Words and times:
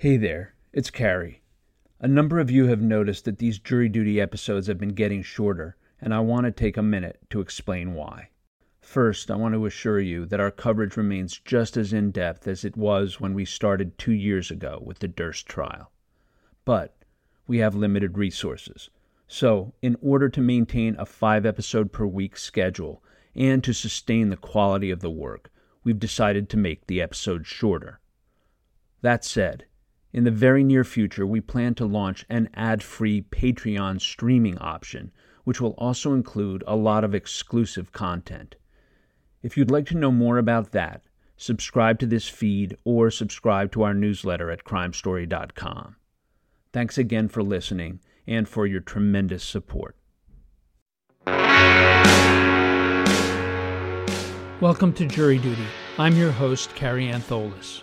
Hey 0.00 0.16
there, 0.16 0.54
it's 0.72 0.88
Kary. 0.88 1.42
A 2.00 2.08
number 2.08 2.40
of 2.40 2.50
you 2.50 2.68
have 2.68 2.80
noticed 2.80 3.26
that 3.26 3.36
these 3.36 3.58
jury 3.58 3.90
duty 3.90 4.18
episodes 4.18 4.66
have 4.66 4.78
been 4.78 4.94
getting 4.94 5.22
shorter, 5.22 5.76
and 6.00 6.14
I 6.14 6.20
want 6.20 6.46
to 6.46 6.52
take 6.52 6.78
a 6.78 6.82
minute 6.82 7.20
to 7.28 7.42
explain 7.42 7.92
why. 7.92 8.30
First, 8.80 9.30
I 9.30 9.36
want 9.36 9.52
to 9.52 9.66
assure 9.66 10.00
you 10.00 10.24
that 10.24 10.40
our 10.40 10.50
coverage 10.50 10.96
remains 10.96 11.38
just 11.38 11.76
as 11.76 11.92
in 11.92 12.12
depth 12.12 12.48
as 12.48 12.64
it 12.64 12.78
was 12.78 13.20
when 13.20 13.34
we 13.34 13.44
started 13.44 13.98
two 13.98 14.14
years 14.14 14.50
ago 14.50 14.80
with 14.82 15.00
the 15.00 15.06
Durst 15.06 15.46
trial. 15.46 15.92
But 16.64 16.96
we 17.46 17.58
have 17.58 17.74
limited 17.74 18.16
resources. 18.16 18.88
So, 19.28 19.74
in 19.82 19.98
order 20.00 20.30
to 20.30 20.40
maintain 20.40 20.96
a 20.98 21.04
five 21.04 21.44
episode 21.44 21.92
per 21.92 22.06
week 22.06 22.38
schedule 22.38 23.04
and 23.34 23.62
to 23.64 23.74
sustain 23.74 24.30
the 24.30 24.38
quality 24.38 24.90
of 24.90 25.00
the 25.00 25.10
work, 25.10 25.52
we've 25.84 26.00
decided 26.00 26.48
to 26.48 26.56
make 26.56 26.86
the 26.86 27.02
episodes 27.02 27.46
shorter. 27.46 28.00
That 29.02 29.26
said, 29.26 29.66
in 30.12 30.24
the 30.24 30.30
very 30.30 30.64
near 30.64 30.82
future, 30.82 31.26
we 31.26 31.40
plan 31.40 31.74
to 31.76 31.86
launch 31.86 32.26
an 32.28 32.48
ad 32.54 32.82
free 32.82 33.22
Patreon 33.22 34.00
streaming 34.00 34.58
option, 34.58 35.12
which 35.44 35.60
will 35.60 35.74
also 35.78 36.12
include 36.14 36.64
a 36.66 36.74
lot 36.74 37.04
of 37.04 37.14
exclusive 37.14 37.92
content. 37.92 38.56
If 39.42 39.56
you'd 39.56 39.70
like 39.70 39.86
to 39.86 39.96
know 39.96 40.10
more 40.10 40.38
about 40.38 40.72
that, 40.72 41.02
subscribe 41.36 41.98
to 42.00 42.06
this 42.06 42.28
feed 42.28 42.76
or 42.84 43.10
subscribe 43.10 43.70
to 43.72 43.82
our 43.82 43.94
newsletter 43.94 44.50
at 44.50 44.64
crimestory.com. 44.64 45.96
Thanks 46.72 46.98
again 46.98 47.28
for 47.28 47.42
listening 47.42 48.00
and 48.26 48.48
for 48.48 48.66
your 48.66 48.80
tremendous 48.80 49.44
support. 49.44 49.96
Welcome 54.60 54.92
to 54.94 55.06
Jury 55.06 55.38
Duty. 55.38 55.66
I'm 55.98 56.16
your 56.16 56.32
host, 56.32 56.74
Kary 56.74 57.06
Antholis. 57.06 57.82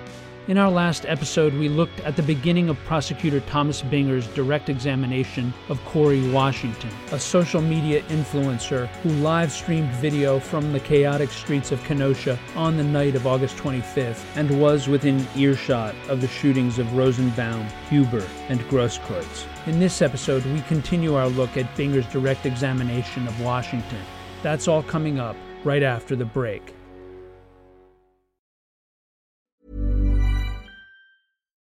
In 0.47 0.57
our 0.57 0.71
last 0.71 1.05
episode, 1.05 1.53
we 1.53 1.69
looked 1.69 1.99
at 1.99 2.15
the 2.15 2.23
beginning 2.23 2.67
of 2.67 2.83
prosecutor 2.85 3.41
Thomas 3.41 3.83
Binger's 3.83 4.25
direct 4.29 4.69
examination 4.69 5.53
of 5.69 5.83
Corey 5.85 6.31
Washington, 6.31 6.89
a 7.11 7.19
social 7.19 7.61
media 7.61 8.01
influencer 8.05 8.87
who 9.03 9.09
live 9.21 9.51
streamed 9.51 9.91
video 9.91 10.39
from 10.39 10.73
the 10.73 10.79
chaotic 10.79 11.29
streets 11.29 11.71
of 11.71 11.83
Kenosha 11.83 12.39
on 12.55 12.75
the 12.75 12.83
night 12.83 13.15
of 13.15 13.27
August 13.27 13.55
25th 13.57 14.25
and 14.35 14.59
was 14.59 14.87
within 14.87 15.27
earshot 15.35 15.93
of 16.09 16.21
the 16.21 16.27
shootings 16.27 16.79
of 16.79 16.91
Rosenbaum, 16.97 17.67
Huber, 17.87 18.27
and 18.49 18.61
Grosskreutz. 18.61 19.45
In 19.67 19.79
this 19.79 20.01
episode, 20.01 20.43
we 20.45 20.61
continue 20.61 21.13
our 21.13 21.27
look 21.27 21.55
at 21.55 21.77
Binger's 21.77 22.07
direct 22.07 22.47
examination 22.47 23.27
of 23.27 23.41
Washington. 23.41 24.01
That's 24.41 24.67
all 24.67 24.81
coming 24.81 25.19
up 25.19 25.35
right 25.63 25.83
after 25.83 26.15
the 26.15 26.25
break. 26.25 26.73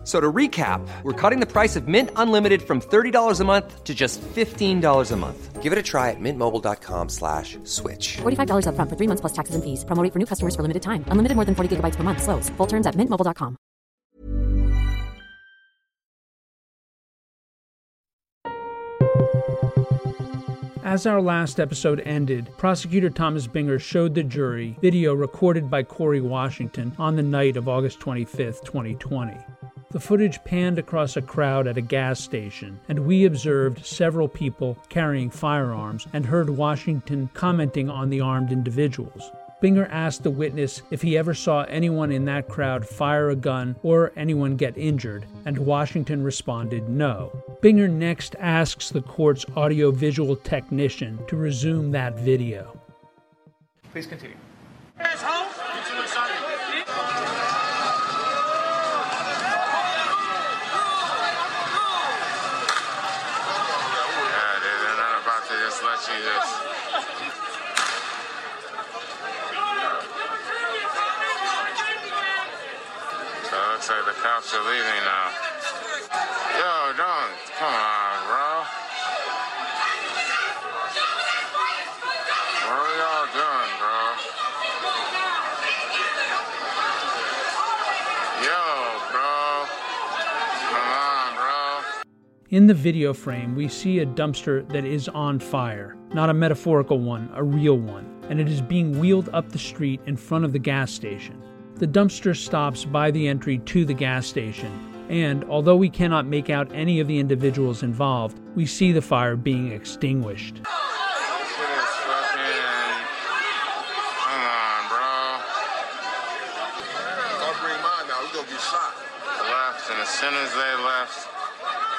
F- 0.00 0.06
So 0.06 0.18
to 0.18 0.32
recap, 0.32 0.80
we're 1.02 1.12
cutting 1.12 1.40
the 1.40 1.46
price 1.46 1.76
of 1.76 1.86
Mint 1.86 2.10
Unlimited 2.16 2.62
from 2.62 2.80
$30 2.80 3.40
a 3.40 3.44
month 3.44 3.84
to 3.84 3.94
just 3.94 4.20
$15 4.22 5.12
a 5.12 5.16
month. 5.16 5.62
Give 5.62 5.72
it 5.74 5.78
a 5.78 5.82
try 5.82 6.08
at 6.10 6.16
mintmobile.com 6.18 7.10
slash 7.10 7.58
switch. 7.64 8.16
$45 8.22 8.64
upfront 8.66 8.88
for 8.88 8.96
three 8.96 9.06
months 9.06 9.20
plus 9.20 9.34
taxes 9.34 9.54
and 9.54 9.62
fees. 9.62 9.84
Promo 9.84 10.02
for 10.10 10.18
new 10.18 10.26
customers 10.26 10.56
for 10.56 10.62
limited 10.62 10.80
time. 10.82 11.04
Unlimited 11.08 11.36
more 11.36 11.44
than 11.44 11.54
40 11.54 11.76
gigabytes 11.76 11.96
per 11.96 12.02
month. 12.02 12.22
Slows. 12.22 12.48
Full 12.56 12.66
terms 12.66 12.86
at 12.86 12.94
mintmobile.com. 12.96 13.58
As 20.82 21.06
our 21.06 21.20
last 21.20 21.60
episode 21.60 22.00
ended, 22.00 22.48
prosecutor 22.56 23.10
Thomas 23.10 23.46
Binger 23.46 23.80
showed 23.80 24.14
the 24.14 24.22
jury 24.22 24.76
video 24.80 25.14
recorded 25.14 25.70
by 25.70 25.82
Corey 25.82 26.20
Washington 26.20 26.92
on 26.98 27.16
the 27.16 27.22
night 27.22 27.56
of 27.56 27.68
August 27.68 28.00
25, 28.00 28.62
2020. 28.62 29.36
The 29.92 29.98
footage 29.98 30.44
panned 30.44 30.78
across 30.78 31.16
a 31.16 31.22
crowd 31.22 31.66
at 31.66 31.76
a 31.76 31.80
gas 31.80 32.20
station, 32.20 32.78
and 32.88 33.00
we 33.00 33.24
observed 33.24 33.84
several 33.84 34.28
people 34.28 34.78
carrying 34.88 35.30
firearms 35.30 36.06
and 36.12 36.24
heard 36.24 36.48
Washington 36.48 37.28
commenting 37.34 37.90
on 37.90 38.08
the 38.08 38.20
armed 38.20 38.52
individuals. 38.52 39.32
Binger 39.60 39.88
asked 39.90 40.22
the 40.22 40.30
witness 40.30 40.82
if 40.92 41.02
he 41.02 41.18
ever 41.18 41.34
saw 41.34 41.64
anyone 41.64 42.12
in 42.12 42.24
that 42.26 42.46
crowd 42.48 42.86
fire 42.86 43.30
a 43.30 43.36
gun 43.36 43.74
or 43.82 44.12
anyone 44.16 44.54
get 44.56 44.78
injured, 44.78 45.26
and 45.44 45.58
Washington 45.58 46.22
responded 46.22 46.88
no. 46.88 47.32
Binger 47.60 47.90
next 47.90 48.36
asks 48.38 48.90
the 48.90 49.02
court's 49.02 49.44
audiovisual 49.56 50.36
technician 50.36 51.18
to 51.26 51.34
resume 51.36 51.90
that 51.90 52.16
video. 52.18 52.80
Please 53.90 54.06
continue. 54.06 54.36
Yeah, 54.96 55.06
they, 64.62 64.74
they're 64.80 64.96
not 64.96 65.20
about 65.22 65.42
to 65.48 65.54
just 65.66 65.82
let 65.82 66.00
you 66.08 66.16
just. 66.24 66.54
The 73.90 74.12
cops 74.22 74.54
are 74.54 74.62
leaving 74.70 75.02
now. 75.04 75.30
Yo, 76.58 76.92
don't. 76.96 77.34
Come 77.58 77.74
on, 77.74 78.26
bro. 78.28 78.62
What 82.70 82.86
are 82.86 82.94
y'all 83.00 83.26
doing, 83.34 83.72
bro? 83.80 83.98
Yo, 88.46 88.62
bro. 89.10 89.66
Come 90.70 90.88
on, 90.92 91.34
bro. 91.34 92.02
In 92.50 92.68
the 92.68 92.74
video 92.74 93.12
frame, 93.12 93.56
we 93.56 93.66
see 93.66 93.98
a 93.98 94.06
dumpster 94.06 94.68
that 94.68 94.84
is 94.84 95.08
on 95.08 95.40
fire. 95.40 95.96
Not 96.14 96.30
a 96.30 96.34
metaphorical 96.34 97.00
one, 97.00 97.28
a 97.34 97.42
real 97.42 97.76
one. 97.76 98.06
And 98.28 98.40
it 98.40 98.48
is 98.48 98.60
being 98.60 99.00
wheeled 99.00 99.30
up 99.32 99.50
the 99.50 99.58
street 99.58 100.00
in 100.06 100.16
front 100.16 100.44
of 100.44 100.52
the 100.52 100.60
gas 100.60 100.92
station. 100.92 101.42
The 101.80 101.88
dumpster 101.88 102.36
stops 102.36 102.84
by 102.84 103.10
the 103.10 103.26
entry 103.26 103.56
to 103.56 103.86
the 103.86 103.94
gas 103.94 104.26
station. 104.26 104.70
And 105.08 105.44
although 105.44 105.76
we 105.76 105.88
cannot 105.88 106.26
make 106.26 106.50
out 106.50 106.70
any 106.74 107.00
of 107.00 107.08
the 107.08 107.18
individuals 107.18 107.82
involved, 107.82 108.38
we 108.54 108.66
see 108.66 108.92
the 108.92 109.00
fire 109.00 109.34
being 109.34 109.72
extinguished. 109.72 110.60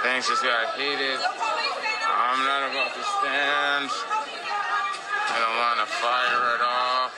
Things 0.04 0.28
just 0.28 0.44
got 0.44 0.78
heated. 0.78 1.18
I'm 1.18 2.42
not 2.46 2.70
about 2.70 2.94
to 2.94 3.04
stand 3.22 3.86
in 3.86 5.42
a 5.42 5.54
line 5.62 5.80
of 5.82 5.90
fire 5.90 6.58
at 6.58 6.62
all. 6.62 7.10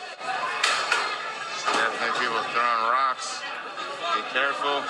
There's 1.54 1.80
definitely 1.80 2.20
people 2.20 2.44
throwing 2.52 2.84
rocks. 2.92 3.40
Be 4.16 4.23
careful. 4.34 4.82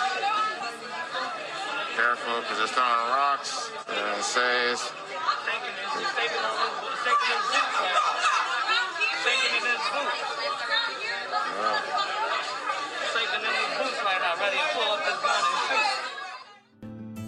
Careful, 1.96 2.42
because 2.42 2.58
they're 2.60 2.68
throwing 2.68 3.10
rocks. 3.12 3.72
And 3.90 4.18
it 4.18 4.24
says, 4.24 4.92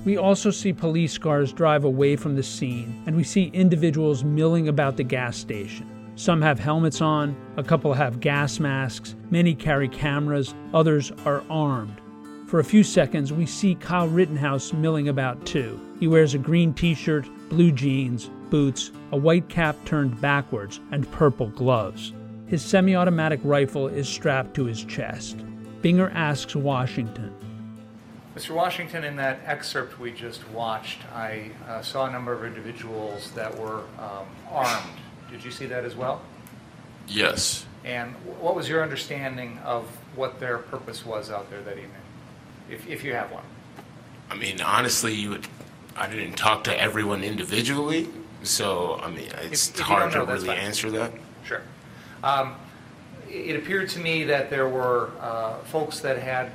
We 0.05 0.17
also 0.17 0.51
see 0.51 0.71
police 0.71 1.17
cars 1.17 1.51
drive 1.51 1.83
away 1.83 2.15
from 2.15 2.35
the 2.35 2.43
scene, 2.43 3.03
and 3.07 3.15
we 3.15 3.23
see 3.23 3.45
individuals 3.53 4.23
milling 4.23 4.67
about 4.67 4.97
the 4.97 5.03
gas 5.03 5.35
station. 5.35 5.89
Some 6.15 6.41
have 6.43 6.59
helmets 6.59 7.01
on, 7.01 7.35
a 7.57 7.63
couple 7.63 7.93
have 7.93 8.21
gas 8.21 8.59
masks, 8.59 9.15
many 9.31 9.53
carry 9.53 9.89
cameras, 9.89 10.55
others 10.73 11.11
are 11.25 11.43
armed. 11.49 11.99
For 12.47 12.59
a 12.59 12.63
few 12.63 12.83
seconds, 12.83 13.33
we 13.33 13.45
see 13.45 13.75
Kyle 13.75 14.07
Rittenhouse 14.07 14.71
milling 14.71 15.09
about 15.09 15.45
too. 15.45 15.79
He 15.99 16.07
wears 16.07 16.33
a 16.33 16.37
green 16.37 16.73
t 16.73 16.93
shirt, 16.93 17.27
blue 17.49 17.71
jeans, 17.71 18.29
boots, 18.49 18.91
a 19.11 19.17
white 19.17 19.49
cap 19.49 19.75
turned 19.85 20.21
backwards, 20.21 20.79
and 20.91 21.11
purple 21.11 21.47
gloves. 21.47 22.13
His 22.47 22.63
semi 22.63 22.95
automatic 22.95 23.39
rifle 23.43 23.87
is 23.87 24.07
strapped 24.07 24.53
to 24.55 24.65
his 24.65 24.83
chest. 24.83 25.37
Binger 25.81 26.13
asks 26.13 26.55
Washington, 26.55 27.33
Mr. 28.35 28.51
Washington, 28.53 29.05
in 29.05 29.15
that 29.15 29.39
excerpt 29.45 29.97
we 29.97 30.11
just 30.11 30.45
watched, 30.49 30.99
I 31.13 31.51
uh, 31.69 31.81
saw 31.81 32.07
a 32.07 32.11
number 32.11 32.33
of 32.33 32.43
individuals 32.43 33.31
that 33.31 33.57
were 33.57 33.83
um, 33.97 34.25
armed. 34.51 34.91
Did 35.31 35.41
you 35.41 35.51
see 35.51 35.65
that 35.67 35.85
as 35.85 35.95
well? 35.95 36.21
Yes. 37.07 37.65
And 37.85 38.13
what 38.41 38.53
was 38.53 38.67
your 38.67 38.83
understanding 38.83 39.57
of 39.59 39.85
what 40.17 40.41
their 40.41 40.57
purpose 40.57 41.05
was 41.05 41.31
out 41.31 41.49
there 41.49 41.61
that 41.61 41.77
evening, 41.77 41.91
if, 42.69 42.87
if 42.87 43.03
you 43.03 43.13
have 43.13 43.31
one? 43.31 43.43
I 44.29 44.35
mean, 44.35 44.61
honestly, 44.61 45.13
you 45.13 45.29
would, 45.31 45.47
I 45.95 46.07
didn't 46.07 46.33
talk 46.33 46.63
to 46.65 46.81
everyone 46.81 47.23
individually, 47.23 48.09
so 48.43 48.99
I 49.03 49.09
mean, 49.09 49.29
it's 49.43 49.69
If- 49.69 49.75
if 49.75 49.79
you 49.79 49.83
hard 49.85 50.11
don't 50.11 50.13
know, 50.13 50.25
to 50.25 50.31
that's 50.31 50.43
really 50.43 50.55
fine. 50.57 50.65
answer 50.65 50.91
that. 50.91 51.11
Sure. 51.45 51.61
Um, 52.23 52.55
it 53.29 53.55
appeared 53.55 53.89
to 53.89 53.99
me 53.99 54.23
that 54.25 54.49
there 54.49 54.67
were 54.67 55.11
uh, 55.19 55.57
folks 55.65 55.99
that 55.99 56.17
had 56.17 56.51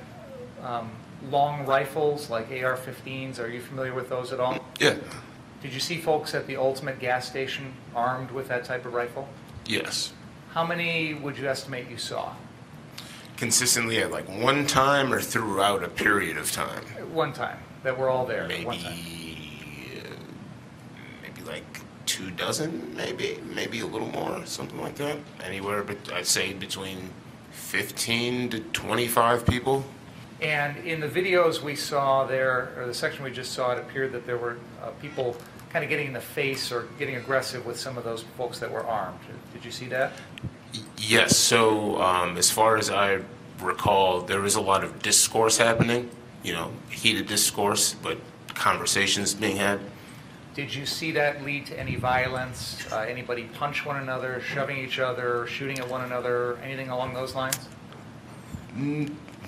um, 0.62 0.91
long 1.31 1.67
rifles 1.67 2.31
like 2.31 2.51
AR-15s. 2.51 3.39
Are 3.39 3.49
you 3.49 3.61
familiar 3.61 3.93
with 3.95 4.09
those 4.09 4.33
at 4.33 4.41
all? 4.41 4.65
Yeah. 4.81 4.97
Did 5.63 5.73
you 5.75 5.81
see 5.81 5.99
folks 5.99 6.35
at 6.35 6.47
the 6.47 6.56
Ultimate 6.56 6.99
gas 6.99 7.29
station 7.29 7.73
armed 7.95 8.31
with 8.31 8.49
that 8.49 8.65
type 8.65 8.87
of 8.87 8.95
rifle? 8.95 9.29
Yes. 9.67 10.13
How 10.53 10.67
many 10.67 11.15
would 11.15 11.37
you 11.39 11.47
estimate 11.49 11.91
you 11.91 11.99
saw? 11.99 12.33
Consistently 13.41 14.03
at 14.03 14.11
like 14.11 14.29
one 14.29 14.67
time 14.67 15.15
or 15.15 15.19
throughout 15.19 15.83
a 15.83 15.89
period 15.89 16.37
of 16.37 16.53
time. 16.53 16.85
One 17.11 17.33
time, 17.33 17.57
that 17.83 17.99
we're 17.99 18.11
all 18.11 18.27
there 18.27 18.47
Maybe, 18.47 18.67
one 18.67 18.79
time. 18.79 18.93
uh, 18.93 20.11
maybe 21.23 21.49
like 21.49 21.65
two 22.05 22.31
dozen, 22.33 22.95
maybe, 22.95 23.39
maybe 23.55 23.81
a 23.81 23.87
little 23.87 24.09
more, 24.09 24.45
something 24.45 24.79
like 24.79 24.95
that. 24.97 25.17
Anywhere, 25.43 25.83
but 25.83 25.97
I'd 26.13 26.27
say 26.27 26.53
between 26.53 27.09
15 27.53 28.51
to 28.51 28.61
25 28.61 29.47
people. 29.47 29.85
And 30.43 30.77
in 30.85 31.01
the 31.01 31.09
videos 31.09 31.63
we 31.63 31.77
saw 31.77 32.27
there, 32.27 32.75
or 32.77 32.87
the 32.87 32.93
section 32.93 33.25
we 33.25 33.31
just 33.31 33.53
saw, 33.53 33.73
it 33.73 33.79
appeared 33.79 34.13
that 34.13 34.27
there 34.27 34.37
were 34.37 34.59
uh, 34.83 34.91
people 35.01 35.35
kind 35.71 35.83
of 35.83 35.89
getting 35.89 36.09
in 36.09 36.13
the 36.13 36.21
face 36.21 36.71
or 36.71 36.89
getting 36.99 37.17
aggressive 37.17 37.65
with 37.65 37.81
some 37.81 37.97
of 37.97 38.05
those 38.05 38.23
folks 38.37 38.59
that 38.59 38.71
were 38.71 38.85
armed. 38.85 39.19
Did 39.55 39.65
you 39.65 39.71
see 39.71 39.87
that? 39.87 40.13
Yes. 41.11 41.37
So, 41.37 42.01
um, 42.01 42.37
as 42.37 42.53
far 42.53 42.77
as 42.77 42.89
I 42.89 43.19
recall, 43.61 44.21
there 44.21 44.41
was 44.41 44.55
a 44.55 44.61
lot 44.61 44.85
of 44.85 45.03
discourse 45.03 45.59
happening. 45.59 46.09
You 46.45 46.53
know, 46.53 46.73
heated 46.89 47.27
discourse, 47.27 47.95
but 47.95 48.19
conversations 48.55 49.35
being 49.35 49.57
had. 49.57 49.81
Did 50.55 50.73
you 50.73 50.87
see 50.87 51.11
that 51.11 51.45
lead 51.45 51.67
to 51.67 51.77
any 51.79 51.97
violence? 51.97 52.79
Uh, 52.93 53.01
anybody 53.01 53.49
punch 53.55 53.85
one 53.85 54.01
another, 54.01 54.41
shoving 54.41 54.79
each 54.79 55.01
other, 55.01 55.49
shooting 55.49 55.81
at 55.81 55.89
one 55.89 56.03
another, 56.03 56.59
anything 56.59 56.91
along 56.91 57.15
those 57.15 57.35
lines? 57.35 57.59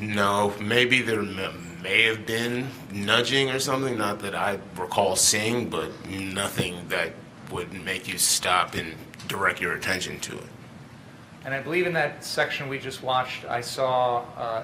No, 0.01 0.53
maybe 0.61 1.01
there 1.01 1.23
may 1.23 2.03
have 2.03 2.27
been 2.27 2.71
nudging 2.91 3.51
or 3.51 3.61
something. 3.61 3.97
Not 3.97 4.19
that 4.23 4.35
I 4.35 4.59
recall 4.77 5.15
seeing, 5.15 5.71
but 5.71 5.91
nothing 6.09 6.89
that 6.89 7.13
would 7.53 7.73
make 7.73 8.09
you 8.09 8.19
stop 8.19 8.75
and 8.75 8.97
direct 9.29 9.61
your 9.61 9.75
attention 9.75 10.19
to 10.19 10.39
it. 10.39 10.47
And 11.45 11.53
I 11.55 11.61
believe 11.61 11.87
in 11.87 11.93
that 11.95 12.25
section 12.25 12.69
we 12.69 12.79
just 12.79 13.03
watched, 13.03 13.45
I 13.45 13.61
saw 13.61 14.25
uh, 14.37 14.63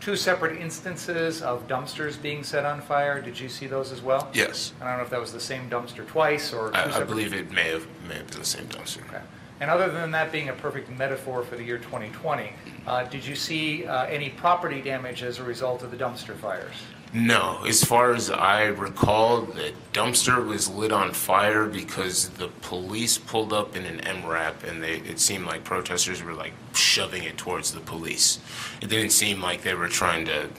two 0.00 0.16
separate 0.16 0.60
instances 0.60 1.42
of 1.42 1.68
dumpsters 1.68 2.20
being 2.20 2.42
set 2.42 2.64
on 2.64 2.80
fire. 2.80 3.20
Did 3.20 3.38
you 3.38 3.48
see 3.48 3.66
those 3.66 3.92
as 3.92 4.02
well? 4.02 4.28
Yes, 4.32 4.72
I 4.80 4.88
don't 4.88 4.98
know 4.98 5.04
if 5.04 5.10
that 5.10 5.20
was 5.20 5.32
the 5.32 5.40
same 5.40 5.70
dumpster 5.70 6.06
twice 6.06 6.52
or 6.52 6.70
two 6.70 6.76
I, 6.76 6.84
I 6.84 6.90
separate. 6.90 7.08
believe 7.08 7.34
it 7.34 7.50
may 7.52 7.70
have 7.70 7.86
may 8.08 8.16
have 8.16 8.26
been 8.28 8.40
the 8.40 8.44
same 8.44 8.66
dumpster. 8.66 9.06
Okay. 9.08 9.20
And 9.60 9.70
other 9.70 9.90
than 9.90 10.10
that 10.10 10.32
being 10.32 10.50
a 10.50 10.52
perfect 10.52 10.90
metaphor 10.90 11.42
for 11.42 11.56
the 11.56 11.64
year 11.64 11.78
2020, 11.78 12.52
uh, 12.86 13.04
did 13.04 13.24
you 13.24 13.34
see 13.34 13.86
uh, 13.86 14.04
any 14.06 14.28
property 14.30 14.82
damage 14.82 15.22
as 15.22 15.38
a 15.38 15.44
result 15.44 15.82
of 15.82 15.90
the 15.90 15.96
dumpster 15.96 16.36
fires? 16.36 16.74
No, 17.14 17.62
as 17.64 17.82
far 17.82 18.12
as 18.12 18.30
I 18.30 18.64
recall, 18.64 19.42
the 19.42 19.72
dumpster 19.94 20.44
was 20.44 20.68
lit 20.68 20.92
on 20.92 21.12
fire 21.12 21.66
because 21.66 22.28
the 22.30 22.48
police 22.60 23.16
pulled 23.16 23.52
up 23.54 23.74
in 23.74 23.84
an 23.86 24.00
MRAP 24.00 24.64
and 24.64 24.82
they, 24.82 24.96
it 24.98 25.18
seemed 25.18 25.46
like 25.46 25.64
protesters 25.64 26.22
were 26.22 26.34
like 26.34 26.52
shoving 26.74 27.22
it 27.22 27.38
towards 27.38 27.72
the 27.72 27.80
police. 27.80 28.40
It 28.82 28.88
didn't 28.88 29.12
seem 29.12 29.40
like 29.40 29.62
they 29.62 29.74
were 29.74 29.88
trying 29.88 30.26
to 30.26 30.50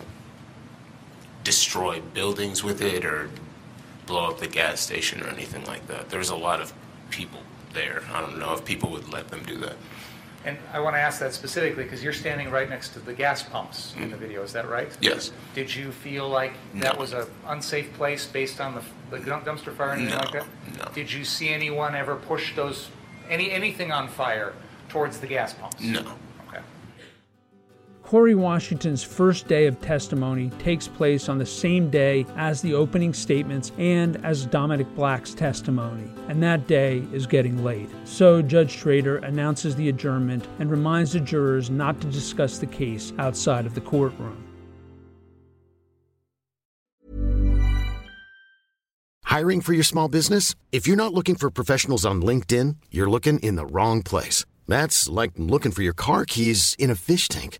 destroy 1.43 2.01
buildings 2.13 2.63
with 2.63 2.81
it 2.81 3.05
or 3.05 3.29
blow 4.07 4.31
up 4.31 4.39
the 4.39 4.47
gas 4.47 4.79
station 4.79 5.21
or 5.21 5.27
anything 5.27 5.65
like 5.65 5.85
that. 5.87 6.09
There 6.09 6.19
was 6.19 6.29
a 6.29 6.35
lot 6.35 6.61
of 6.61 6.73
people 7.11 7.41
there. 7.77 8.01
I 8.11 8.19
don't 8.21 8.39
know 8.39 8.53
if 8.53 8.65
people 8.65 8.89
would 8.91 9.09
let 9.13 9.29
them 9.29 9.43
do 9.45 9.55
that. 9.59 9.75
And 10.45 10.57
I 10.73 10.79
want 10.79 10.95
to 10.95 10.99
ask 10.99 11.19
that 11.19 11.33
specifically 11.33 11.83
because 11.83 12.03
you're 12.03 12.13
standing 12.13 12.49
right 12.49 12.69
next 12.69 12.89
to 12.89 12.99
the 12.99 13.13
gas 13.13 13.43
pumps 13.43 13.93
in 13.95 14.01
the 14.01 14.07
mm-hmm. 14.07 14.19
video, 14.19 14.43
is 14.43 14.53
that 14.53 14.69
right? 14.69 14.89
Yes. 15.01 15.31
Did 15.53 15.73
you 15.75 15.91
feel 15.91 16.29
like 16.29 16.53
that 16.75 16.93
No. 16.95 16.99
was 16.99 17.13
an 17.13 17.27
unsafe 17.47 17.91
place 17.93 18.25
based 18.25 18.61
on 18.61 18.75
the, 18.75 18.83
the 19.11 19.23
dump- 19.23 19.45
dumpster 19.45 19.75
fire 19.75 19.91
and 19.91 20.01
anything 20.03 20.17
No, 20.17 20.23
like 20.23 20.33
that? 20.33 20.85
no. 20.85 20.91
Did 20.93 21.11
you 21.11 21.25
see 21.25 21.49
anyone 21.49 21.95
ever 21.95 22.15
push 22.15 22.55
those, 22.55 22.89
any, 23.29 23.51
anything 23.51 23.91
on 23.91 24.07
fire 24.07 24.53
towards 24.89 25.19
the 25.19 25.27
gas 25.27 25.53
pumps? 25.53 25.81
No. 25.81 26.13
Corey 28.07 28.35
Washington's 28.35 29.03
first 29.03 29.49
day 29.49 29.65
of 29.65 29.81
testimony 29.81 30.49
takes 30.59 30.87
place 30.87 31.27
on 31.27 31.37
the 31.37 31.45
same 31.45 31.89
day 31.89 32.25
as 32.37 32.61
the 32.61 32.73
opening 32.73 33.13
statements 33.13 33.73
and 33.77 34.15
as 34.25 34.45
Dominick 34.45 34.87
Black's 34.95 35.33
testimony, 35.33 36.09
and 36.29 36.41
that 36.41 36.67
day 36.67 37.03
is 37.11 37.27
getting 37.27 37.65
late. 37.65 37.89
So 38.05 38.41
Judge 38.41 38.71
Schroeder 38.71 39.17
announces 39.17 39.75
the 39.75 39.89
adjournment 39.89 40.47
and 40.59 40.71
reminds 40.71 41.11
the 41.11 41.19
jurors 41.19 41.69
not 41.69 41.99
to 41.99 42.07
discuss 42.07 42.59
the 42.59 42.65
case 42.65 43.11
outside 43.19 43.65
of 43.65 43.75
the 43.75 43.81
courtroom. 43.81 44.41
Hiring 49.25 49.59
for 49.59 49.73
your 49.73 49.83
small 49.83 50.07
business? 50.07 50.55
If 50.71 50.87
you're 50.87 50.95
not 50.95 51.13
looking 51.13 51.35
for 51.35 51.51
professionals 51.51 52.05
on 52.05 52.21
LinkedIn, 52.21 52.77
you're 52.89 53.09
looking 53.09 53.39
in 53.39 53.57
the 53.57 53.65
wrong 53.65 54.01
place. 54.01 54.45
That's 54.65 55.09
like 55.09 55.31
looking 55.35 55.73
for 55.73 55.81
your 55.81 55.93
car 55.93 56.23
keys 56.23 56.73
in 56.79 56.89
a 56.89 56.95
fish 56.95 57.27
tank. 57.27 57.59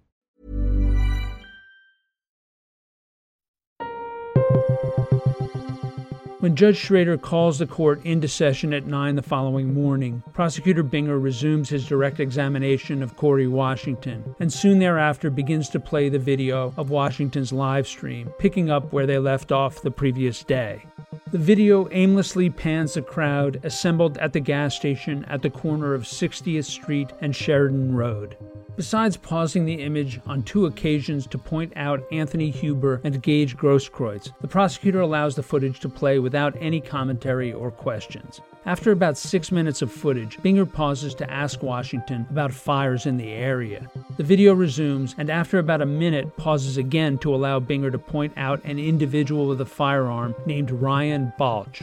When 6.41 6.55
Judge 6.55 6.77
Schroeder 6.77 7.19
calls 7.19 7.59
the 7.59 7.67
court 7.67 8.03
into 8.03 8.27
session 8.27 8.73
at 8.73 8.87
9 8.87 9.15
the 9.15 9.21
following 9.21 9.75
morning, 9.75 10.23
Prosecutor 10.33 10.83
Binger 10.83 11.21
resumes 11.21 11.69
his 11.69 11.87
direct 11.87 12.19
examination 12.19 13.03
of 13.03 13.15
Corey 13.15 13.45
Washington 13.45 14.23
and 14.39 14.51
soon 14.51 14.79
thereafter 14.79 15.29
begins 15.29 15.69
to 15.69 15.79
play 15.79 16.09
the 16.09 16.17
video 16.17 16.73
of 16.77 16.89
Washington's 16.89 17.53
live 17.53 17.87
stream, 17.87 18.33
picking 18.39 18.71
up 18.71 18.91
where 18.91 19.05
they 19.05 19.19
left 19.19 19.51
off 19.51 19.83
the 19.83 19.91
previous 19.91 20.43
day. 20.43 20.83
The 21.31 21.37
video 21.37 21.87
aimlessly 21.91 22.49
pans 22.49 22.95
the 22.95 23.03
crowd 23.03 23.59
assembled 23.63 24.17
at 24.17 24.33
the 24.33 24.39
gas 24.39 24.75
station 24.75 25.23
at 25.25 25.43
the 25.43 25.51
corner 25.51 25.93
of 25.93 26.05
60th 26.05 26.65
Street 26.65 27.11
and 27.21 27.35
Sheridan 27.35 27.93
Road. 27.93 28.35
Besides 28.77 29.17
pausing 29.17 29.65
the 29.65 29.81
image 29.83 30.21
on 30.25 30.43
two 30.43 30.65
occasions 30.65 31.27
to 31.27 31.37
point 31.37 31.73
out 31.75 32.03
Anthony 32.11 32.49
Huber 32.49 33.01
and 33.03 33.21
Gaige 33.21 33.55
Grosskreutz, 33.55 34.31
the 34.39 34.47
prosecutor 34.47 35.01
allows 35.01 35.35
the 35.35 35.43
footage 35.43 35.81
to 35.81 35.89
play 35.89 36.19
without 36.19 36.55
any 36.59 36.79
commentary 36.79 37.51
or 37.51 37.69
questions. 37.69 38.39
After 38.65 38.91
about 38.91 39.17
six 39.17 39.51
minutes 39.51 39.81
of 39.81 39.91
footage, 39.91 40.37
Binger 40.37 40.71
pauses 40.71 41.13
to 41.15 41.29
ask 41.29 41.61
Washington 41.61 42.25
about 42.29 42.53
fires 42.53 43.07
in 43.07 43.17
the 43.17 43.29
area. 43.29 43.89
The 44.17 44.23
video 44.23 44.53
resumes, 44.53 45.15
and 45.17 45.29
after 45.29 45.59
about 45.59 45.81
a 45.81 45.85
minute, 45.85 46.37
pauses 46.37 46.77
again 46.77 47.17
to 47.19 47.35
allow 47.35 47.59
Binger 47.59 47.91
to 47.91 47.99
point 47.99 48.33
out 48.37 48.63
an 48.63 48.79
individual 48.79 49.47
with 49.47 49.61
a 49.61 49.65
firearm 49.65 50.33
named 50.45 50.71
Ryan 50.71 51.33
Balch. 51.37 51.81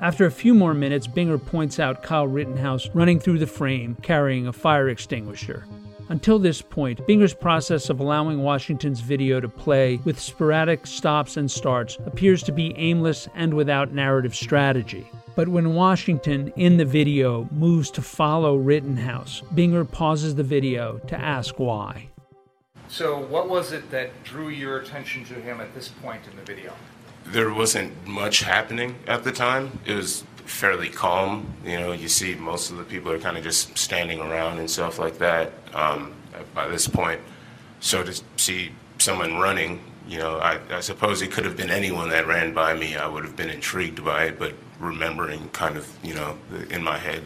After 0.00 0.24
a 0.26 0.30
few 0.30 0.54
more 0.54 0.74
minutes, 0.74 1.06
Binger 1.06 1.44
points 1.44 1.78
out 1.78 2.02
Kyle 2.02 2.26
Rittenhouse 2.26 2.88
running 2.94 3.20
through 3.20 3.38
the 3.38 3.46
frame 3.46 3.96
carrying 4.02 4.46
a 4.46 4.52
fire 4.52 4.88
extinguisher. 4.88 5.64
Until 6.08 6.38
this 6.38 6.60
point, 6.60 7.06
Binger's 7.06 7.34
process 7.34 7.88
of 7.88 8.00
allowing 8.00 8.42
Washington's 8.42 9.00
video 9.00 9.40
to 9.40 9.48
play 9.48 9.96
with 10.04 10.20
sporadic 10.20 10.86
stops 10.86 11.36
and 11.36 11.50
starts 11.50 11.96
appears 12.06 12.42
to 12.44 12.52
be 12.52 12.76
aimless 12.76 13.28
and 13.34 13.54
without 13.54 13.92
narrative 13.92 14.34
strategy. 14.34 15.06
But 15.34 15.48
when 15.48 15.74
Washington, 15.74 16.52
in 16.56 16.76
the 16.76 16.84
video, 16.84 17.48
moves 17.50 17.90
to 17.92 18.02
follow 18.02 18.56
Rittenhouse, 18.56 19.42
Binger 19.54 19.90
pauses 19.90 20.34
the 20.34 20.42
video 20.42 20.98
to 21.06 21.18
ask 21.18 21.58
why. 21.58 22.10
So 22.88 23.18
what 23.18 23.48
was 23.48 23.72
it 23.72 23.90
that 23.90 24.10
drew 24.24 24.48
your 24.48 24.78
attention 24.78 25.24
to 25.26 25.34
him 25.34 25.60
at 25.60 25.74
this 25.74 25.88
point 25.88 26.22
in 26.30 26.36
the 26.36 26.42
video? 26.42 26.74
There 27.24 27.54
wasn't 27.54 28.06
much 28.06 28.40
happening 28.40 28.96
at 29.06 29.24
the 29.24 29.32
time. 29.32 29.78
It 29.86 29.94
was 29.94 30.24
fairly 30.44 30.90
calm. 30.90 31.46
You 31.64 31.78
know, 31.78 31.92
you 31.92 32.08
see 32.08 32.34
most 32.34 32.70
of 32.70 32.76
the 32.76 32.84
people 32.84 33.10
are 33.12 33.18
kind 33.18 33.38
of 33.38 33.44
just 33.44 33.78
standing 33.78 34.20
around 34.20 34.58
and 34.58 34.68
stuff 34.68 34.98
like 34.98 35.16
that 35.18 35.52
um, 35.74 36.14
by 36.54 36.68
this 36.68 36.86
point. 36.88 37.20
So 37.80 38.02
to 38.02 38.22
see 38.36 38.72
someone 38.98 39.38
running, 39.38 39.80
you 40.08 40.18
know, 40.18 40.38
I, 40.38 40.60
I 40.70 40.80
suppose 40.80 41.22
it 41.22 41.32
could 41.32 41.44
have 41.44 41.56
been 41.56 41.70
anyone 41.70 42.08
that 42.10 42.26
ran 42.26 42.52
by 42.52 42.74
me. 42.74 42.96
I 42.96 43.06
would 43.06 43.24
have 43.24 43.36
been 43.36 43.50
intrigued 43.50 44.04
by 44.04 44.24
it, 44.24 44.38
but 44.38 44.54
remembering 44.78 45.48
kind 45.50 45.76
of, 45.76 45.88
you 46.02 46.14
know, 46.14 46.38
in 46.70 46.82
my 46.82 46.98
head. 46.98 47.22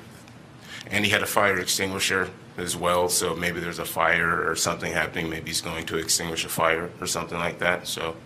And 0.90 1.04
he 1.04 1.10
had 1.10 1.22
a 1.22 1.26
fire 1.26 1.58
extinguisher 1.58 2.30
as 2.56 2.76
well, 2.76 3.08
so 3.08 3.34
maybe 3.34 3.60
there's 3.60 3.78
a 3.78 3.84
fire 3.84 4.48
or 4.48 4.54
something 4.56 4.92
happening. 4.92 5.28
Maybe 5.28 5.48
he's 5.48 5.60
going 5.60 5.84
to 5.86 5.98
extinguish 5.98 6.44
a 6.44 6.48
fire 6.48 6.90
or 7.00 7.06
something 7.06 7.38
like 7.38 7.58
that. 7.58 7.86
So 7.86 8.16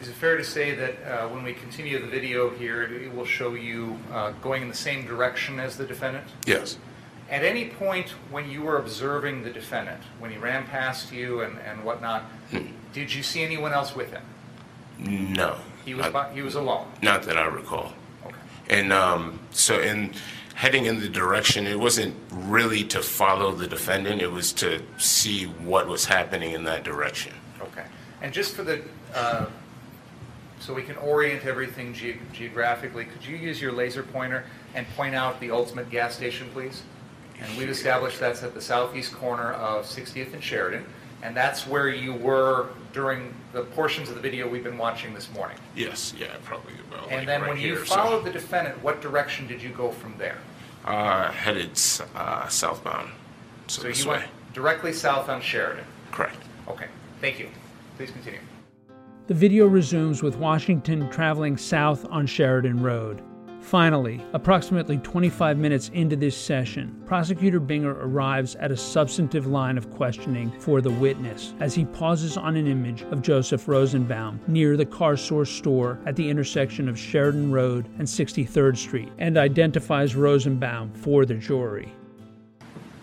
Is 0.00 0.08
it 0.08 0.14
fair 0.14 0.36
to 0.36 0.44
say 0.44 0.74
that 0.74 0.94
uh, 1.04 1.28
when 1.28 1.42
we 1.44 1.54
continue 1.54 1.98
the 2.00 2.08
video 2.08 2.50
here, 2.50 2.82
it 2.82 3.14
will 3.14 3.24
show 3.24 3.54
you 3.54 3.98
uh, 4.12 4.32
going 4.42 4.62
in 4.62 4.68
the 4.68 4.74
same 4.74 5.06
direction 5.06 5.58
as 5.60 5.76
the 5.76 5.86
defendant? 5.86 6.26
yes, 6.46 6.78
At 7.30 7.42
any 7.44 7.66
point 7.70 8.10
when 8.30 8.48
you 8.50 8.62
were 8.62 8.78
observing 8.78 9.42
the 9.42 9.50
defendant, 9.50 10.00
when 10.18 10.30
he 10.30 10.38
ran 10.38 10.64
past 10.66 11.12
you 11.12 11.40
and, 11.40 11.58
and 11.58 11.82
whatnot, 11.84 12.24
did 12.92 13.12
you 13.12 13.22
see 13.22 13.42
anyone 13.42 13.72
else 13.72 13.94
with 13.96 14.10
him? 14.12 14.22
no, 14.98 15.58
He 15.84 15.92
was, 15.94 16.06
by, 16.10 16.32
he 16.32 16.40
was 16.40 16.54
alone. 16.54 16.86
not 17.02 17.22
that 17.24 17.36
I 17.36 17.44
recall. 17.46 17.92
Okay. 18.24 18.34
And 18.70 18.92
um, 18.92 19.38
so, 19.50 19.78
in 19.80 20.14
heading 20.54 20.86
in 20.86 21.00
the 21.00 21.08
direction, 21.08 21.66
it 21.66 21.78
wasn't 21.78 22.16
really 22.30 22.82
to 22.84 23.02
follow 23.02 23.52
the 23.52 23.66
defendant. 23.66 24.22
It 24.22 24.30
was 24.32 24.52
to 24.54 24.80
see 24.96 25.44
what 25.44 25.86
was 25.86 26.06
happening 26.06 26.52
in 26.52 26.64
that 26.64 26.82
direction. 26.82 27.34
Okay. 27.60 27.84
And 28.22 28.32
just 28.32 28.54
for 28.54 28.62
the, 28.62 28.80
uh, 29.14 29.46
so 30.60 30.72
we 30.72 30.82
can 30.82 30.96
orient 30.96 31.44
everything 31.44 31.92
ge- 31.92 32.16
geographically, 32.32 33.04
could 33.04 33.22
you 33.22 33.36
use 33.36 33.60
your 33.60 33.72
laser 33.72 34.02
pointer 34.02 34.44
and 34.74 34.86
point 34.96 35.14
out 35.14 35.38
the 35.40 35.50
ultimate 35.50 35.90
gas 35.90 36.14
station, 36.14 36.48
please? 36.54 36.82
And 37.40 37.56
we've 37.58 37.68
established 37.68 38.18
that's 38.20 38.42
at 38.42 38.54
the 38.54 38.60
southeast 38.60 39.12
corner 39.14 39.52
of 39.52 39.84
60th 39.84 40.32
and 40.32 40.42
Sheridan, 40.42 40.84
and 41.22 41.36
that's 41.36 41.66
where 41.66 41.88
you 41.88 42.14
were 42.14 42.68
during 42.92 43.34
the 43.52 43.62
portions 43.62 44.08
of 44.08 44.14
the 44.14 44.20
video 44.20 44.48
we've 44.48 44.64
been 44.64 44.78
watching 44.78 45.12
this 45.14 45.30
morning. 45.32 45.56
Yes, 45.74 46.14
yeah, 46.18 46.28
probably 46.44 46.72
about. 46.88 47.04
like, 47.04 47.12
And 47.12 47.28
then 47.28 47.42
right 47.42 47.50
when 47.50 47.60
you 47.60 47.74
here, 47.76 47.84
so- 47.84 47.94
followed 47.96 48.24
the 48.24 48.30
defendant, 48.32 48.82
what 48.82 49.00
direction 49.02 49.46
did 49.46 49.62
you 49.62 49.68
go 49.70 49.90
from 49.90 50.14
there? 50.18 50.38
Uh, 50.84 51.30
headed 51.32 51.72
s- 51.72 52.00
uh, 52.14 52.48
southbound. 52.48 53.10
So, 53.66 53.82
So 53.82 53.88
this 53.88 54.04
you 54.04 54.10
way. 54.10 54.18
went 54.18 54.30
directly 54.54 54.92
south 54.92 55.28
on 55.28 55.40
Sheridan. 55.42 55.84
Correct. 56.12 56.36
Okay, 56.68 56.86
thank 57.20 57.38
you. 57.38 57.48
Please 57.96 58.10
continue. 58.10 58.38
The 59.26 59.34
video 59.34 59.66
resumes 59.66 60.22
with 60.22 60.36
Washington 60.36 61.10
traveling 61.10 61.56
south 61.56 62.06
on 62.10 62.26
Sheridan 62.26 62.80
Road. 62.80 63.20
Finally, 63.66 64.22
approximately 64.32 64.96
25 64.98 65.58
minutes 65.58 65.90
into 65.92 66.14
this 66.14 66.36
session, 66.36 67.02
Prosecutor 67.04 67.60
Binger 67.60 67.96
arrives 68.00 68.54
at 68.54 68.70
a 68.70 68.76
substantive 68.76 69.48
line 69.48 69.76
of 69.76 69.90
questioning 69.90 70.52
for 70.60 70.80
the 70.80 70.92
witness 70.92 71.52
as 71.58 71.74
he 71.74 71.84
pauses 71.84 72.36
on 72.36 72.54
an 72.54 72.68
image 72.68 73.02
of 73.10 73.22
Joseph 73.22 73.66
Rosenbaum 73.66 74.38
near 74.46 74.76
the 74.76 74.86
Car 74.86 75.16
Source 75.16 75.50
store 75.50 75.98
at 76.06 76.14
the 76.14 76.30
intersection 76.30 76.88
of 76.88 76.96
Sheridan 76.96 77.50
Road 77.50 77.88
and 77.98 78.06
63rd 78.06 78.76
Street 78.76 79.12
and 79.18 79.36
identifies 79.36 80.14
Rosenbaum 80.14 80.92
for 80.92 81.26
the 81.26 81.34
jury. 81.34 81.92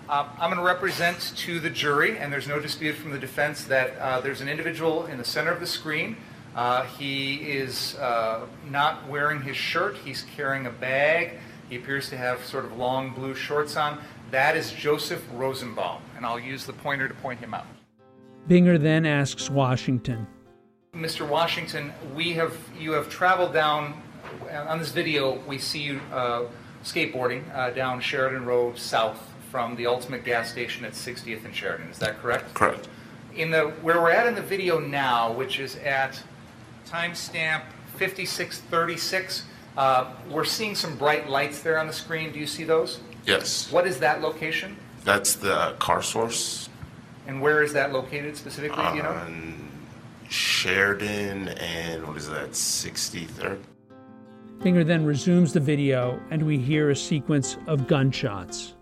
Um, 0.07 0.29
I'm 0.39 0.49
going 0.49 0.55
to 0.55 0.63
represent 0.63 1.33
to 1.39 1.59
the 1.59 1.69
jury, 1.69 2.17
and 2.17 2.31
there's 2.31 2.47
no 2.47 2.61
dispute 2.61 2.95
from 2.95 3.11
the 3.11 3.19
defense 3.19 3.65
that 3.65 3.97
uh, 3.97 4.21
there's 4.21 4.39
an 4.39 4.47
individual 4.47 5.07
in 5.07 5.17
the 5.17 5.25
center 5.25 5.51
of 5.51 5.59
the 5.59 5.67
screen. 5.67 6.15
Uh, 6.55 6.83
he 6.83 7.35
is 7.35 7.95
uh, 7.95 8.45
not 8.69 9.07
wearing 9.07 9.41
his 9.41 9.57
shirt. 9.57 9.97
He's 9.97 10.25
carrying 10.35 10.65
a 10.67 10.71
bag. 10.71 11.39
He 11.69 11.77
appears 11.77 12.09
to 12.09 12.17
have 12.17 12.45
sort 12.45 12.65
of 12.65 12.77
long 12.77 13.11
blue 13.11 13.33
shorts 13.33 13.75
on. 13.75 13.99
That 14.31 14.55
is 14.55 14.71
Joseph 14.71 15.23
Rosenbaum, 15.33 16.01
and 16.15 16.25
I'll 16.25 16.39
use 16.39 16.65
the 16.65 16.73
pointer 16.73 17.07
to 17.07 17.13
point 17.15 17.39
him 17.39 17.53
out. 17.53 17.65
Binger 18.47 18.79
then 18.79 19.05
asks 19.05 19.49
Washington, 19.49 20.27
Mr. 20.93 21.27
Washington, 21.27 21.91
we 22.13 22.33
have 22.33 22.55
you 22.79 22.91
have 22.91 23.09
traveled 23.09 23.51
down 23.51 23.99
on 24.51 24.77
this 24.77 24.91
video. 24.91 25.39
We 25.47 25.57
see 25.57 25.81
you 25.81 25.99
uh, 26.11 26.43
skateboarding 26.83 27.43
uh, 27.55 27.71
down 27.71 27.99
Sheridan 27.99 28.45
Road 28.45 28.77
south 28.77 29.19
from 29.49 29.75
the 29.75 29.87
Ultimate 29.87 30.23
gas 30.23 30.51
station 30.51 30.85
at 30.85 30.93
60th 30.93 31.45
and 31.45 31.55
Sheridan. 31.55 31.87
Is 31.87 31.97
that 31.97 32.21
correct? 32.21 32.53
Correct. 32.53 32.89
In 33.35 33.49
the 33.49 33.69
where 33.81 33.99
we're 33.99 34.11
at 34.11 34.27
in 34.27 34.35
the 34.35 34.43
video 34.43 34.77
now, 34.77 35.31
which 35.31 35.59
is 35.59 35.77
at 35.77 36.21
timestamp 36.85 37.63
5636, 37.97 39.43
uh, 39.77 40.11
we're 40.29 40.43
seeing 40.43 40.75
some 40.75 40.95
bright 40.97 41.29
lights 41.29 41.61
there 41.61 41.79
on 41.79 41.87
the 41.87 41.93
screen. 41.93 42.31
Do 42.31 42.39
you 42.39 42.47
see 42.47 42.63
those? 42.63 42.99
Yes. 43.25 43.71
What 43.71 43.87
is 43.87 43.99
that 43.99 44.21
location? 44.21 44.75
That's 45.03 45.35
the 45.35 45.75
car 45.79 46.01
source 46.01 46.69
And 47.27 47.41
where 47.41 47.63
is 47.63 47.73
that 47.73 47.91
located 47.93 48.35
specifically? 48.37 48.83
do 48.91 48.97
you 48.97 49.03
know? 49.03 49.09
on 49.09 49.69
Sheridan 50.29 51.49
and 51.49 52.07
what 52.07 52.17
is 52.17 52.29
that, 52.29 52.51
63rd? 52.51 53.59
Binger 54.59 54.85
then 54.85 55.05
resumes 55.05 55.51
the 55.53 55.59
video, 55.59 56.19
and 56.31 56.41
we 56.43 56.57
hear 56.57 56.89
a 56.89 56.95
sequence 56.95 57.57
of 57.67 57.85
gunshots. 57.87 58.75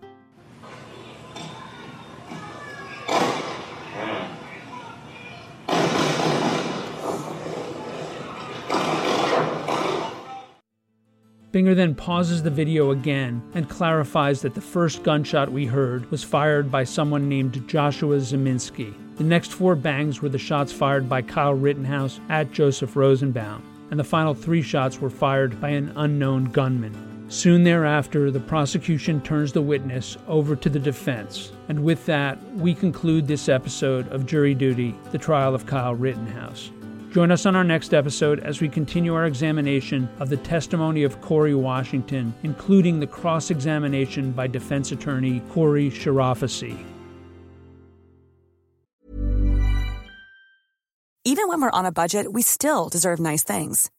Binger 11.51 11.75
then 11.75 11.95
pauses 11.95 12.41
the 12.41 12.49
video 12.49 12.91
again 12.91 13.41
and 13.53 13.67
clarifies 13.67 14.41
that 14.41 14.53
the 14.53 14.61
first 14.61 15.03
gunshot 15.03 15.51
we 15.51 15.65
heard 15.65 16.09
was 16.09 16.23
fired 16.23 16.71
by 16.71 16.85
someone 16.85 17.27
named 17.27 17.67
Joshua 17.67 18.15
Ziminski. 18.19 18.93
The 19.17 19.25
next 19.25 19.51
four 19.51 19.75
bangs 19.75 20.21
were 20.21 20.29
the 20.29 20.37
shots 20.37 20.71
fired 20.71 21.09
by 21.09 21.21
Kyle 21.21 21.53
Rittenhouse 21.53 22.21
at 22.29 22.53
Joseph 22.53 22.95
Rosenbaum, 22.95 23.61
and 23.91 23.99
the 23.99 24.03
final 24.05 24.33
three 24.33 24.61
shots 24.61 25.01
were 25.01 25.09
fired 25.09 25.59
by 25.59 25.69
an 25.69 25.91
unknown 25.97 26.45
gunman. 26.45 26.95
Soon 27.27 27.65
thereafter, 27.65 28.31
the 28.31 28.39
prosecution 28.39 29.19
turns 29.19 29.51
the 29.51 29.61
witness 29.61 30.17
over 30.29 30.55
to 30.55 30.69
the 30.69 30.79
defense, 30.79 31.51
and 31.67 31.83
with 31.83 32.05
that, 32.05 32.41
we 32.53 32.73
conclude 32.73 33.27
this 33.27 33.49
episode 33.49 34.07
of 34.07 34.25
Jury 34.25 34.53
Duty 34.53 34.95
The 35.11 35.17
Trial 35.17 35.53
of 35.53 35.65
Kyle 35.65 35.95
Rittenhouse. 35.95 36.71
Join 37.11 37.29
us 37.29 37.45
on 37.45 37.57
our 37.57 37.63
next 37.65 37.93
episode 37.93 38.39
as 38.39 38.61
we 38.61 38.69
continue 38.69 39.13
our 39.13 39.25
examination 39.25 40.07
of 40.19 40.29
the 40.29 40.37
testimony 40.37 41.03
of 41.03 41.19
Corey 41.19 41.53
Washington, 41.53 42.33
including 42.43 43.01
the 43.01 43.07
cross 43.07 43.51
examination 43.51 44.31
by 44.31 44.47
defense 44.47 44.93
attorney 44.93 45.41
Corey 45.49 45.89
Chirafisi. 45.89 46.81
Even 51.25 51.49
when 51.49 51.61
we're 51.61 51.69
on 51.69 51.85
a 51.85 51.91
budget, 51.91 52.31
we 52.31 52.41
still 52.41 52.87
deserve 52.87 53.19
nice 53.19 53.43
things. 53.43 53.91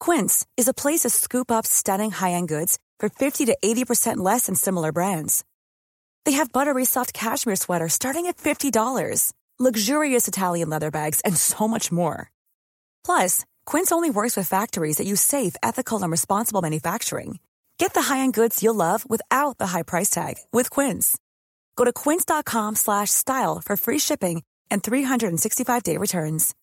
Quince 0.00 0.44
is 0.56 0.66
a 0.66 0.74
place 0.74 1.00
to 1.00 1.10
scoop 1.10 1.52
up 1.52 1.64
stunning 1.64 2.10
high 2.10 2.32
end 2.32 2.48
goods 2.48 2.80
for 2.98 3.08
50 3.08 3.46
to 3.46 3.56
80% 3.64 4.16
less 4.16 4.46
than 4.46 4.56
similar 4.56 4.90
brands. 4.90 5.44
They 6.24 6.32
have 6.32 6.50
buttery 6.50 6.84
soft 6.84 7.12
cashmere 7.12 7.54
sweaters 7.54 7.92
starting 7.94 8.26
at 8.26 8.36
$50, 8.36 9.32
luxurious 9.60 10.26
Italian 10.26 10.68
leather 10.68 10.90
bags, 10.90 11.20
and 11.20 11.36
so 11.36 11.68
much 11.68 11.92
more. 11.92 12.30
Plus, 13.04 13.44
Quince 13.66 13.90
only 13.90 14.10
works 14.10 14.36
with 14.36 14.48
factories 14.48 14.98
that 14.98 15.06
use 15.06 15.20
safe, 15.20 15.56
ethical, 15.62 16.02
and 16.02 16.12
responsible 16.12 16.62
manufacturing. 16.62 17.38
Get 17.78 17.94
the 17.94 18.02
high-end 18.02 18.34
goods 18.34 18.62
you'll 18.62 18.74
love 18.74 19.08
without 19.08 19.58
the 19.58 19.68
high 19.68 19.84
price 19.84 20.10
tag 20.10 20.34
with 20.52 20.68
Quince. 20.68 21.16
Go 21.76 21.84
to 21.84 21.92
quince.com 21.92 22.74
slash 22.74 23.10
style 23.10 23.62
for 23.64 23.76
free 23.76 23.98
shipping 23.98 24.42
and 24.68 24.82
365-day 24.82 25.96
returns. 25.96 26.54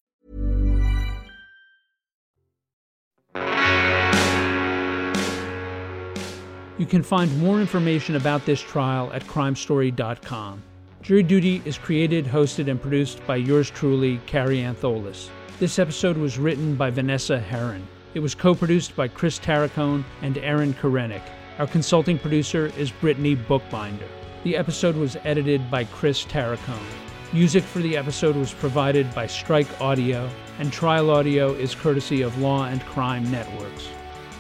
You 6.78 6.86
can 6.86 7.04
find 7.04 7.36
more 7.40 7.62
information 7.62 8.18
about 8.18 8.46
this 8.46 8.60
trial 8.60 9.10
at 9.14 9.26
crimestory.com. 9.26 10.62
Jury 11.02 11.24
Duty 11.24 11.62
is 11.64 11.78
created, 11.78 12.26
hosted, 12.26 12.70
and 12.70 12.82
produced 12.82 13.26
by 13.26 13.38
yours 13.38 13.70
truly, 13.70 14.20
Kary 14.26 14.58
Antholis. 14.58 15.30
This 15.58 15.80
episode 15.80 16.18
was 16.18 16.38
written 16.38 16.76
by 16.76 16.90
Vanessa 16.90 17.40
Herron. 17.40 17.88
It 18.14 18.20
was 18.20 18.36
co 18.36 18.54
produced 18.54 18.94
by 18.94 19.08
Chris 19.08 19.40
Tarracone 19.40 20.04
and 20.22 20.38
Aaron 20.40 20.74
Karenik. 20.74 21.22
Our 21.60 21.68
consulting 21.68 22.20
producer 22.20 22.74
is 22.78 22.92
Brittany 22.92 23.36
Bookbinder. 23.36 24.10
The 24.44 24.58
episode 24.58 24.98
was 24.98 25.16
edited 25.24 25.72
by 25.72 25.86
Chris 25.86 26.26
Tarracone. 26.26 26.92
Music 27.32 27.64
for 27.64 27.80
the 27.80 27.96
episode 27.96 28.36
was 28.36 28.54
provided 28.54 29.16
by 29.16 29.28
Strike 29.28 29.80
Audio, 29.80 30.30
and 30.60 30.74
Trial 30.74 31.10
Audio 31.10 31.54
is 31.54 31.74
courtesy 31.74 32.22
of 32.22 32.38
Law 32.40 32.66
and 32.66 32.82
Crime 32.82 33.32
Networks. 33.32 33.88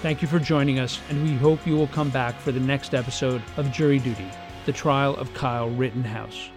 Thank 0.01 0.22
you 0.22 0.27
for 0.27 0.38
joining 0.38 0.79
us, 0.79 1.00
and 1.10 1.24
we 1.24 1.36
hope 1.36 1.65
you 1.65 1.77
will 1.77 1.88
come 1.88 2.10
back 2.10 2.38
for 2.41 2.51
the 2.51 2.60
next 2.60 2.93
episode 2.93 3.41
of 3.55 3.72
Jury 3.72 4.00
Duty 4.00 4.27
The 4.65 4.74
Trial 4.74 5.15
of 5.15 5.34
Kyle 5.34 5.69
Rittenhouse. 5.69 6.50